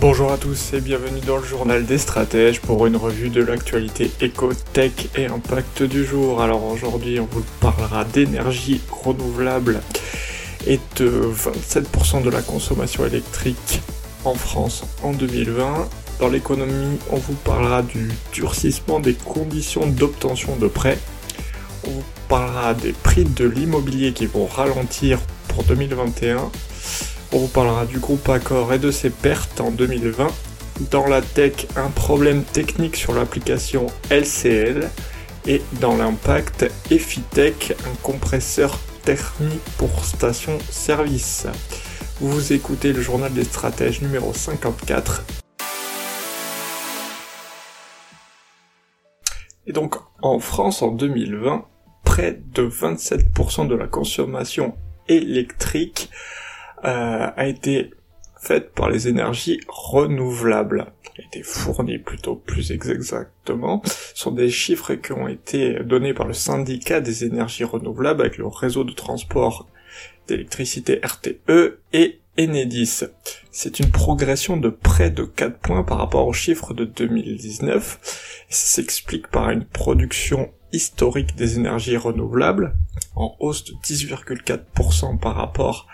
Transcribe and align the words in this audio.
Bonjour 0.00 0.32
à 0.32 0.38
tous 0.38 0.72
et 0.72 0.80
bienvenue 0.80 1.20
dans 1.26 1.36
le 1.36 1.44
journal 1.44 1.84
des 1.84 1.98
stratèges 1.98 2.62
pour 2.62 2.86
une 2.86 2.96
revue 2.96 3.28
de 3.28 3.42
l'actualité 3.42 4.10
éco, 4.22 4.50
tech 4.72 4.92
et 5.14 5.26
impact 5.26 5.82
du 5.82 6.06
jour. 6.06 6.40
Alors 6.40 6.64
aujourd'hui 6.64 7.20
on 7.20 7.28
vous 7.30 7.44
parlera 7.60 8.06
d'énergie 8.06 8.80
renouvelable 8.90 9.82
et 10.66 10.80
de 10.96 11.10
27% 11.10 12.22
de 12.22 12.30
la 12.30 12.40
consommation 12.40 13.04
électrique 13.04 13.82
en 14.24 14.32
France 14.32 14.84
en 15.02 15.12
2020. 15.12 15.90
Dans 16.18 16.28
l'économie 16.28 16.96
on 17.10 17.16
vous 17.16 17.34
parlera 17.34 17.82
du 17.82 18.08
durcissement 18.32 19.00
des 19.00 19.12
conditions 19.12 19.86
d'obtention 19.86 20.56
de 20.56 20.66
prêts. 20.66 20.98
On 21.86 21.90
vous 21.90 22.04
parlera 22.26 22.72
des 22.72 22.92
prix 22.92 23.24
de 23.24 23.44
l'immobilier 23.44 24.14
qui 24.14 24.24
vont 24.24 24.46
ralentir 24.46 25.18
pour 25.48 25.62
2021 25.64 26.50
on 27.32 27.38
vous 27.38 27.48
parlera 27.48 27.86
du 27.86 27.98
groupe 27.98 28.28
Accor 28.28 28.72
et 28.72 28.78
de 28.78 28.90
ses 28.90 29.10
pertes 29.10 29.60
en 29.60 29.70
2020. 29.70 30.28
Dans 30.90 31.06
la 31.06 31.22
tech, 31.22 31.66
un 31.76 31.90
problème 31.90 32.42
technique 32.42 32.96
sur 32.96 33.12
l'application 33.12 33.86
LCL. 34.10 34.90
Et 35.46 35.62
dans 35.80 35.96
l'impact, 35.96 36.70
Efitech, 36.90 37.74
un 37.86 37.94
compresseur 38.02 38.78
thermique 39.04 39.62
pour 39.78 40.04
station-service. 40.04 41.46
Vous 42.20 42.52
écoutez 42.52 42.92
le 42.92 43.00
journal 43.00 43.32
des 43.32 43.44
stratèges 43.44 44.02
numéro 44.02 44.34
54. 44.34 45.22
Et 49.66 49.72
donc 49.72 49.94
en 50.20 50.40
France 50.40 50.82
en 50.82 50.88
2020, 50.88 51.64
près 52.04 52.40
de 52.54 52.68
27% 52.68 53.68
de 53.68 53.76
la 53.76 53.86
consommation 53.86 54.74
électrique 55.08 56.10
a 56.82 57.46
été 57.46 57.90
faite 58.40 58.72
par 58.72 58.88
les 58.88 59.08
énergies 59.08 59.60
renouvelables, 59.68 60.86
a 61.20 61.26
été 61.26 61.42
fournie 61.42 61.98
plutôt 61.98 62.36
plus 62.36 62.70
exactement, 62.70 63.82
Ce 63.84 64.22
sont 64.22 64.30
des 64.30 64.50
chiffres 64.50 64.94
qui 64.94 65.12
ont 65.12 65.28
été 65.28 65.80
donnés 65.84 66.14
par 66.14 66.26
le 66.26 66.32
syndicat 66.32 67.00
des 67.00 67.24
énergies 67.24 67.64
renouvelables 67.64 68.20
avec 68.20 68.38
le 68.38 68.46
réseau 68.46 68.84
de 68.84 68.92
transport 68.92 69.68
d'électricité 70.26 71.00
RTE 71.04 71.78
et 71.92 72.20
Enedis. 72.38 73.04
C'est 73.50 73.80
une 73.80 73.90
progression 73.90 74.56
de 74.56 74.70
près 74.70 75.10
de 75.10 75.24
4 75.24 75.58
points 75.58 75.82
par 75.82 75.98
rapport 75.98 76.26
aux 76.26 76.32
chiffres 76.32 76.72
de 76.72 76.84
2019 76.84 77.98
et 78.48 78.52
ça 78.52 78.76
s'explique 78.76 79.28
par 79.28 79.50
une 79.50 79.64
production 79.64 80.52
historique 80.72 81.34
des 81.34 81.56
énergies 81.56 81.96
renouvelables 81.96 82.76
en 83.16 83.36
hausse 83.40 83.64
de 83.64 83.72
10,4% 83.72 85.18
par 85.18 85.34
rapport 85.34 85.88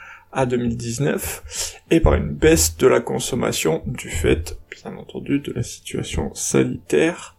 2019 0.45 1.81
et 1.91 2.01
par 2.01 2.15
une 2.15 2.29
baisse 2.29 2.77
de 2.77 2.87
la 2.87 3.01
consommation 3.01 3.83
du 3.87 4.11
fait, 4.11 4.59
bien 4.70 4.97
entendu, 4.97 5.39
de 5.39 5.53
la 5.53 5.62
situation 5.62 6.34
sanitaire. 6.34 7.37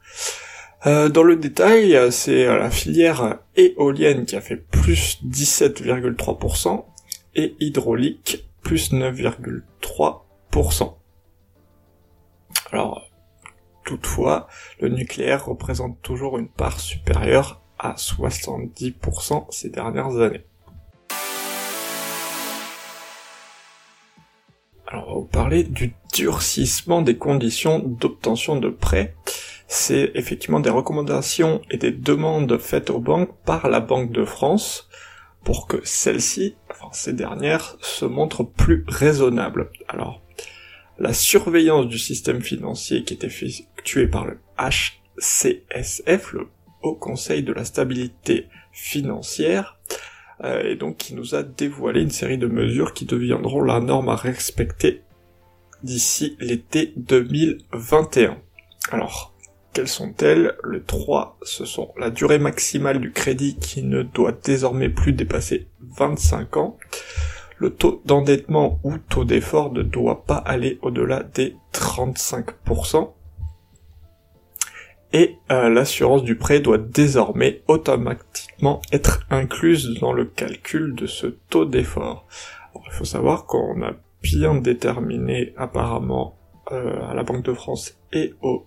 Euh, 0.87 1.09
dans 1.09 1.23
le 1.23 1.35
détail, 1.35 1.99
c'est 2.11 2.45
la 2.45 2.71
filière 2.71 3.39
éolienne 3.55 4.25
qui 4.25 4.35
a 4.35 4.41
fait 4.41 4.55
plus 4.55 5.19
17,3% 5.25 6.85
et 7.35 7.55
hydraulique 7.59 8.45
plus 8.61 8.91
9,3%. 8.91 10.95
Alors, 12.71 13.09
toutefois, 13.85 14.47
le 14.81 14.89
nucléaire 14.89 15.45
représente 15.45 16.01
toujours 16.01 16.37
une 16.37 16.49
part 16.49 16.79
supérieure 16.79 17.61
à 17.79 17.93
70% 17.93 19.45
ces 19.51 19.69
dernières 19.69 20.19
années. 20.19 20.43
Alors, 24.87 25.09
on 25.09 25.13
va 25.13 25.19
vous 25.19 25.25
parler 25.25 25.63
du 25.63 25.93
durcissement 26.13 27.01
des 27.01 27.17
conditions 27.17 27.79
d'obtention 27.79 28.55
de 28.55 28.69
prêts. 28.69 29.15
C'est 29.67 30.11
effectivement 30.15 30.61
des 30.61 30.69
recommandations 30.69 31.61
et 31.69 31.77
des 31.77 31.91
demandes 31.91 32.57
faites 32.57 32.89
aux 32.89 33.01
banques 33.01 33.35
par 33.43 33.67
la 33.67 33.81
Banque 33.81 34.13
de 34.13 34.23
France 34.23 34.87
pour 35.43 35.67
que 35.67 35.77
celles-ci, 35.83 36.55
enfin 36.71 36.87
ces 36.93 37.11
dernières, 37.11 37.75
se 37.81 38.05
montrent 38.05 38.43
plus 38.43 38.85
raisonnables. 38.87 39.71
Alors, 39.89 40.21
la 40.99 41.13
surveillance 41.13 41.87
du 41.87 41.99
système 41.99 42.41
financier 42.41 43.03
qui 43.03 43.13
est 43.13 43.25
effectuée 43.25 44.07
par 44.07 44.25
le 44.25 44.39
HCSF, 44.57 46.31
le 46.31 46.47
Haut 46.81 46.95
Conseil 46.95 47.43
de 47.43 47.51
la 47.51 47.65
Stabilité 47.65 48.47
Financière, 48.71 49.76
et 50.43 50.75
donc 50.75 50.97
qui 50.97 51.15
nous 51.15 51.35
a 51.35 51.43
dévoilé 51.43 52.01
une 52.01 52.11
série 52.11 52.37
de 52.37 52.47
mesures 52.47 52.93
qui 52.93 53.05
deviendront 53.05 53.63
la 53.63 53.79
norme 53.79 54.09
à 54.09 54.15
respecter 54.15 55.01
d'ici 55.83 56.35
l'été 56.39 56.93
2021. 56.97 58.37
Alors, 58.91 59.33
quelles 59.73 59.87
sont-elles? 59.87 60.55
Le 60.63 60.83
3, 60.83 61.37
ce 61.43 61.65
sont 61.65 61.93
la 61.97 62.09
durée 62.09 62.39
maximale 62.39 62.99
du 62.99 63.11
crédit 63.11 63.55
qui 63.57 63.83
ne 63.83 64.01
doit 64.01 64.31
désormais 64.31 64.89
plus 64.89 65.13
dépasser 65.13 65.67
25 65.97 66.57
ans. 66.57 66.77
Le 67.57 67.71
taux 67.71 68.01
d'endettement 68.05 68.79
ou 68.83 68.97
taux 68.97 69.23
d'effort 69.23 69.71
ne 69.71 69.81
doit 69.81 70.23
pas 70.25 70.37
aller 70.37 70.79
au-delà 70.81 71.23
des 71.23 71.55
35% 71.73 73.13
et 75.13 75.37
euh, 75.51 75.69
l'assurance 75.69 76.23
du 76.23 76.35
prêt 76.35 76.59
doit 76.59 76.77
désormais 76.77 77.61
automatiquement 77.67 78.81
être 78.91 79.25
incluse 79.29 79.97
dans 79.99 80.13
le 80.13 80.25
calcul 80.25 80.95
de 80.95 81.05
ce 81.05 81.27
taux 81.27 81.65
d'effort. 81.65 82.27
Il 82.85 82.91
faut 82.91 83.05
savoir 83.05 83.45
qu'on 83.45 83.81
a 83.83 83.93
bien 84.21 84.55
déterminé 84.55 85.53
apparemment 85.57 86.37
euh, 86.71 86.99
à 87.09 87.13
la 87.13 87.23
Banque 87.23 87.45
de 87.45 87.53
France 87.53 87.97
et 88.11 88.33
au 88.41 88.65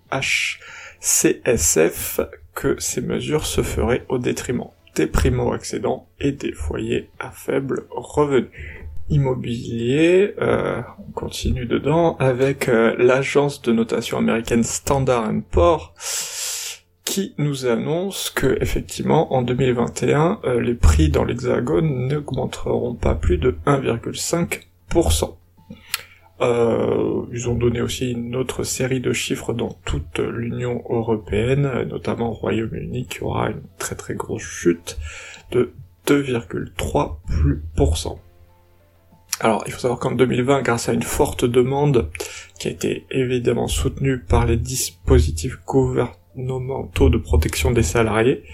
HCSF 1.02 2.20
que 2.54 2.80
ces 2.80 3.02
mesures 3.02 3.46
se 3.46 3.62
feraient 3.62 4.04
au 4.08 4.18
détriment 4.18 4.70
des 4.96 5.06
primo-accédants 5.06 6.08
et 6.18 6.32
des 6.32 6.52
foyers 6.52 7.10
à 7.18 7.30
faible 7.30 7.86
revenu 7.90 8.89
immobilier. 9.10 10.34
Euh, 10.40 10.80
on 10.98 11.12
continue 11.12 11.66
dedans 11.66 12.16
avec 12.18 12.68
euh, 12.68 12.96
l'agence 12.98 13.62
de 13.62 13.70
notation 13.72 14.18
américaine 14.18 14.64
Standard 14.64 15.30
Poor's 15.50 16.82
qui 17.04 17.34
nous 17.38 17.66
annonce 17.66 18.30
que 18.30 18.58
effectivement 18.60 19.32
en 19.34 19.42
2021 19.42 20.40
euh, 20.44 20.60
les 20.60 20.74
prix 20.74 21.08
dans 21.08 21.24
l'hexagone 21.24 22.06
n'augmenteront 22.06 22.94
pas 22.94 23.16
plus 23.16 23.38
de 23.38 23.56
1,5%. 23.66 25.34
ils 27.32 27.48
ont 27.48 27.54
donné 27.54 27.80
aussi 27.80 28.12
une 28.12 28.36
autre 28.36 28.62
série 28.62 29.00
de 29.00 29.12
chiffres 29.12 29.52
dans 29.52 29.76
toute 29.84 30.20
l'Union 30.20 30.84
européenne, 30.88 31.88
notamment 31.88 32.30
au 32.30 32.34
Royaume-Uni, 32.34 33.06
qui 33.06 33.22
aura 33.22 33.50
une 33.50 33.62
très 33.78 33.96
très 33.96 34.14
grosse 34.14 34.42
chute 34.42 34.96
de 35.50 35.72
2,3%. 36.06 38.18
Alors, 39.42 39.64
il 39.66 39.72
faut 39.72 39.80
savoir 39.80 39.98
qu'en 39.98 40.12
2020, 40.12 40.60
grâce 40.60 40.90
à 40.90 40.92
une 40.92 41.02
forte 41.02 41.46
demande 41.46 42.10
qui 42.58 42.68
a 42.68 42.70
été 42.70 43.06
évidemment 43.10 43.68
soutenue 43.68 44.20
par 44.20 44.44
les 44.44 44.58
dispositifs 44.58 45.58
gouvernementaux 45.66 47.08
de 47.08 47.16
protection 47.16 47.70
des 47.70 47.82
salariés, 47.82 48.44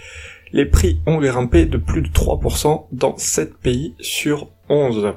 les 0.53 0.65
prix 0.65 1.01
ont 1.07 1.19
grimpé 1.19 1.67
de 1.67 1.77
plus 1.77 2.03
de 2.03 2.09
3% 2.09 2.87
dans 2.93 3.17
7 3.17 3.59
pays 3.59 3.97
sur 3.99 4.49
11. 4.69 5.15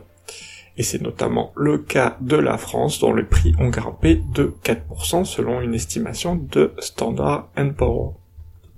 Et 0.77 0.81
c'est 0.83 1.03
notamment 1.03 1.53
le 1.55 1.77
cas 1.77 2.17
de 2.19 2.37
la 2.37 2.57
France 2.57 2.99
dont 2.99 3.13
les 3.13 3.23
prix 3.23 3.53
ont 3.59 3.69
grimpé 3.69 4.19
de 4.33 4.55
4% 4.63 5.23
selon 5.23 5.61
une 5.61 5.75
estimation 5.75 6.35
de 6.35 6.73
Standard 6.79 7.49
Poor's. 7.77 8.15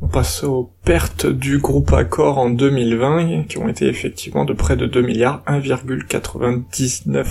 On 0.04 0.08
passe 0.08 0.44
aux 0.44 0.72
pertes 0.84 1.28
du 1.28 1.60
groupe 1.60 1.94
Accor 1.94 2.40
en 2.40 2.50
2020, 2.50 3.44
qui 3.44 3.60
ont 3.60 3.68
été 3.68 3.86
effectivement 3.86 4.46
de 4.46 4.54
près 4.54 4.76
de 4.76 4.88
2 4.88 5.02
milliards, 5.02 5.44
1,99 5.46 7.26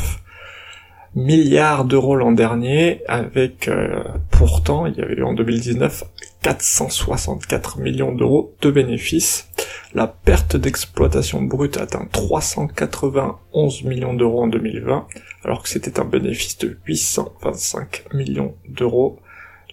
milliards 1.16 1.84
d'euros 1.84 2.14
l'an 2.14 2.30
dernier, 2.30 3.02
avec 3.08 3.66
euh, 3.66 4.04
pourtant, 4.30 4.86
il 4.86 4.94
y 4.94 5.00
avait 5.00 5.14
eu 5.14 5.24
en 5.24 5.32
2019 5.32 6.04
464 6.42 7.78
millions 7.78 8.12
d'euros 8.12 8.54
de 8.60 8.70
bénéfices. 8.70 9.48
La 9.92 10.06
perte 10.06 10.56
d'exploitation 10.56 11.42
brute 11.42 11.76
atteint 11.76 12.06
391 12.12 13.82
millions 13.82 14.14
d'euros 14.14 14.44
en 14.44 14.46
2020, 14.46 15.06
alors 15.44 15.64
que 15.64 15.68
c'était 15.68 15.98
un 15.98 16.04
bénéfice 16.04 16.58
de 16.58 16.78
825 16.86 18.04
millions 18.14 18.54
d'euros 18.68 19.18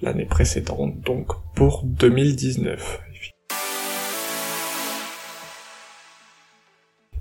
l'année 0.01 0.25
précédente, 0.25 0.99
donc 1.01 1.27
pour 1.55 1.83
2019. 1.85 3.01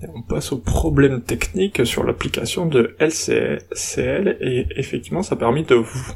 Et 0.03 0.07
on 0.15 0.23
passe 0.23 0.53
au 0.53 0.59
problème 0.59 1.23
technique 1.23 1.87
sur 1.87 2.05
l'application 2.05 2.67
de 2.67 2.95
LCL 2.99 4.37
et 4.41 4.67
effectivement 4.77 5.23
ça 5.23 5.37
a 5.37 5.39
permis 5.39 5.65
de 5.65 5.75
vous 5.75 6.13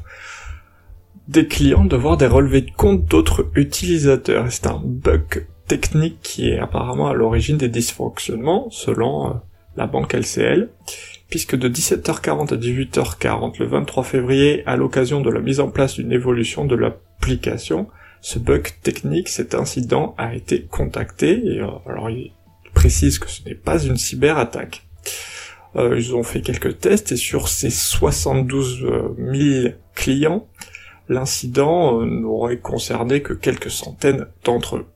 des 1.29 1.47
clients 1.47 1.85
de 1.85 1.97
voir 1.97 2.17
des 2.17 2.27
relevés 2.27 2.63
de 2.63 2.73
compte 2.73 3.05
d'autres 3.07 3.51
utilisateurs. 3.55 4.51
C'est 4.51 4.67
un 4.67 4.81
bug 4.85 5.47
technique 5.67 6.19
qui 6.23 6.51
est 6.51 6.59
apparemment 6.59 7.09
à 7.09 7.15
l'origine 7.15 7.57
des 7.57 7.69
dysfonctionnements 7.69 8.69
selon 8.71 9.29
euh, 9.29 9.35
la 9.77 9.87
banque 9.87 10.15
LCL, 10.15 10.69
puisque 11.29 11.57
de 11.57 11.69
17h40 11.69 12.53
à 12.53 12.57
18h40 12.57 13.59
le 13.61 13.67
23 13.67 14.05
février, 14.05 14.63
à 14.67 14.77
l'occasion 14.77 15.21
de 15.21 15.31
la 15.31 15.41
mise 15.41 15.61
en 15.61 15.71
place 15.71 15.95
d'une 15.95 16.13
évolution 16.13 16.65
de 16.65 16.75
l'application, 16.75 17.89
ce 18.21 18.39
bug 18.39 18.69
technique, 18.83 19.29
cet 19.29 19.55
incident 19.55 20.15
a 20.19 20.35
été 20.35 20.63
contacté, 20.63 21.41
et 21.47 21.61
euh, 21.61 21.69
alors 21.87 22.11
il 22.11 22.33
précise 22.75 23.19
que 23.19 23.31
ce 23.31 23.43
n'est 23.45 23.55
pas 23.55 23.83
une 23.83 23.97
cyberattaque. 23.97 24.87
Euh, 25.77 25.97
ils 25.97 26.15
ont 26.15 26.25
fait 26.25 26.41
quelques 26.41 26.81
tests 26.81 27.13
et 27.13 27.17
sur 27.17 27.49
ces 27.49 27.71
72 27.71 28.87
000 29.19 29.75
clients, 29.95 30.47
l'incident 31.09 32.01
euh, 32.01 32.07
n'aurait 32.07 32.59
concerné 32.59 33.21
que 33.21 33.35
quelques 33.35 33.71
centaines 33.71 34.27
d'entre 34.45 34.77
eux. 34.77 34.87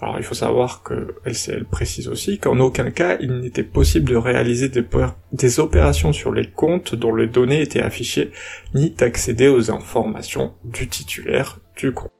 Alors 0.00 0.16
il 0.18 0.22
faut 0.22 0.34
savoir 0.34 0.84
que 0.84 1.16
LCL 1.24 1.64
précise 1.64 2.06
aussi 2.06 2.38
qu'en 2.38 2.60
aucun 2.60 2.92
cas 2.92 3.16
il 3.18 3.40
n'était 3.40 3.64
possible 3.64 4.08
de 4.08 4.16
réaliser 4.16 4.68
des, 4.68 5.60
opérations 5.60 6.12
sur 6.12 6.32
les 6.32 6.48
comptes 6.48 6.94
dont 6.94 7.12
les 7.12 7.26
données 7.26 7.62
étaient 7.62 7.82
affichées, 7.82 8.30
ni 8.74 8.90
d'accéder 8.90 9.48
aux 9.48 9.72
informations 9.72 10.54
du 10.62 10.86
titulaire 10.86 11.58
du 11.76 11.92
compte. 11.92 12.12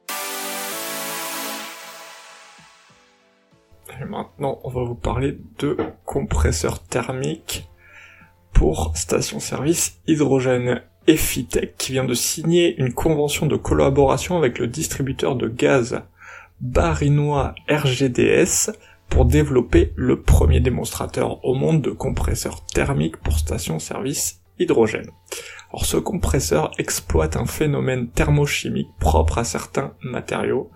Et 4.01 4.05
maintenant 4.05 4.59
on 4.65 4.69
va 4.69 4.83
vous 4.83 4.95
parler 4.95 5.37
de 5.59 5.77
compresseurs 6.03 6.83
thermiques 6.83 7.69
pour 8.51 8.91
station-service 8.95 10.01
hydrogène. 10.07 10.81
Effitech 11.07 11.75
qui 11.77 11.93
vient 11.93 12.03
de 12.03 12.13
signer 12.13 12.79
une 12.79 12.93
convention 12.93 13.47
de 13.47 13.55
collaboration 13.55 14.37
avec 14.37 14.59
le 14.59 14.67
distributeur 14.67 15.35
de 15.35 15.47
gaz 15.47 16.03
barinois 16.61 17.55
RGDS 17.69 18.71
pour 19.09 19.25
développer 19.25 19.91
le 19.95 20.21
premier 20.21 20.59
démonstrateur 20.59 21.43
au 21.43 21.55
monde 21.55 21.81
de 21.81 21.91
compresseurs 21.91 22.65
thermiques 22.65 23.17
pour 23.17 23.39
station-service 23.39 24.41
hydrogène. 24.59 25.09
Alors 25.71 25.85
ce 25.85 25.97
compresseur 25.97 26.71
exploite 26.77 27.35
un 27.35 27.45
phénomène 27.45 28.09
thermochimique 28.09 28.89
propre 28.99 29.39
à 29.39 29.43
certains 29.43 29.93
matériaux. 30.01 30.69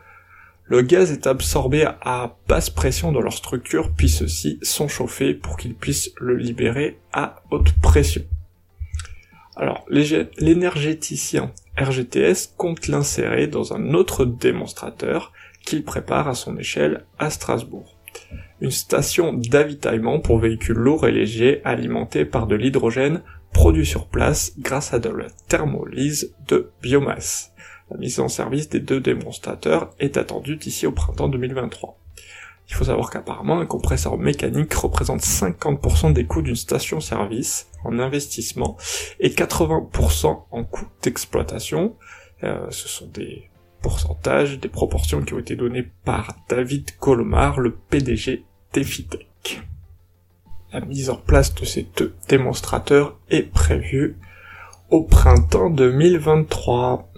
Le 0.66 0.82
gaz 0.82 1.12
est 1.12 1.28
absorbé 1.28 1.86
à 2.02 2.38
basse 2.48 2.70
pression 2.70 3.12
dans 3.12 3.22
leur 3.22 3.34
structure 3.34 3.92
puis 3.96 4.10
ceux-ci 4.10 4.60
sont 4.62 4.88
chauffés 4.88 5.34
pour 5.34 5.58
qu'ils 5.58 5.76
puissent 5.76 6.12
le 6.18 6.38
libérer 6.38 7.00
à 7.12 7.44
haute 7.52 7.74
pression. 7.82 8.24
Alors 9.56 9.86
l'énergéticien 9.90 11.52
RGTS 11.78 12.54
compte 12.58 12.88
l'insérer 12.88 13.48
dans 13.48 13.74
un 13.74 13.94
autre 13.94 14.26
démonstrateur 14.26 15.32
qu'il 15.66 15.84
prépare 15.84 16.28
à 16.28 16.36
son 16.36 16.58
échelle 16.58 17.06
à 17.20 17.30
Strasbourg. 17.30 17.98
Une 18.62 18.72
station 18.72 19.34
d'avitaillement 19.34 20.20
pour 20.20 20.40
véhicules 20.40 20.78
lourds 20.78 21.08
et 21.08 21.12
légers 21.12 21.62
alimentés 21.66 22.26
par 22.26 22.48
de 22.48 22.56
l'hydrogène 22.56 23.22
produit 23.52 23.86
sur 23.86 24.08
place 24.08 24.54
grâce 24.60 24.94
à 24.94 25.00
de 25.00 25.10
la 25.10 25.28
thermolyse 25.48 26.34
de 26.48 26.72
biomasse. 26.82 27.54
La 27.92 27.98
mise 27.98 28.20
en 28.20 28.28
service 28.28 28.70
des 28.70 28.80
deux 28.80 29.00
démonstrateurs 29.00 29.92
est 30.00 30.18
attendue 30.18 30.56
d'ici 30.56 30.88
au 30.88 30.92
printemps 30.92 31.28
2023. 31.28 32.00
Il 32.70 32.76
faut 32.76 32.86
savoir 32.86 33.10
qu'apparemment 33.10 33.60
un 33.60 33.66
compresseur 33.66 34.18
mécanique 34.18 34.74
représente 34.74 35.22
50% 35.22 36.14
des 36.14 36.26
coûts 36.26 36.42
d'une 36.42 36.56
station-service 36.56 37.68
en 37.84 38.00
investissement 38.00 38.78
et 39.20 39.30
80% 39.30 40.46
en 40.50 40.64
coûts 40.64 40.88
d'exploitation. 41.02 41.96
Euh, 42.44 42.66
ce 42.72 42.88
sont 42.88 43.08
des 43.08 43.50
pourcentage 43.84 44.60
des 44.60 44.70
proportions 44.70 45.22
qui 45.22 45.36
ont 45.36 45.40
été 45.40 45.56
données 45.56 45.88
par 46.06 46.36
David 46.50 46.98
Colomar, 46.98 47.60
le 47.60 47.76
PDG 47.76 48.46
d'Efitech. 48.74 49.62
La 50.72 50.82
mise 50.82 51.12
en 51.12 51.18
place 51.18 51.54
de 51.54 51.66
ces 51.66 51.86
deux 51.96 52.16
démonstrateurs 52.28 53.20
est 53.30 53.44
prévue 53.44 54.18
au 54.90 55.04
printemps 55.04 55.70
2023. 55.70 57.12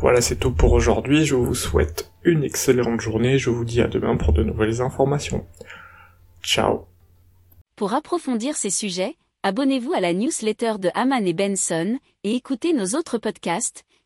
Voilà, 0.00 0.20
c'est 0.20 0.36
tout 0.36 0.50
pour 0.50 0.72
aujourd'hui. 0.72 1.24
Je 1.24 1.36
vous 1.36 1.54
souhaite 1.54 2.10
une 2.24 2.42
excellente 2.42 3.00
journée. 3.00 3.38
Je 3.38 3.50
vous 3.50 3.64
dis 3.64 3.80
à 3.80 3.86
demain 3.86 4.16
pour 4.16 4.32
de 4.32 4.42
nouvelles 4.42 4.80
informations. 4.80 5.46
Ciao. 6.42 6.86
Pour 7.76 7.94
approfondir 7.94 8.56
ces 8.56 8.70
sujets, 8.70 9.14
abonnez-vous 9.42 9.92
à 9.92 10.00
la 10.00 10.12
newsletter 10.12 10.74
de 10.80 10.90
Haman 10.94 11.24
et 11.26 11.32
Benson 11.32 11.98
et 12.24 12.34
écoutez 12.34 12.72
nos 12.72 12.96
autres 12.98 13.18
podcasts 13.18 13.84